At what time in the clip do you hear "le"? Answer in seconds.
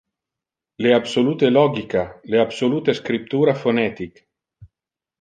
0.85-0.93, 2.23-2.39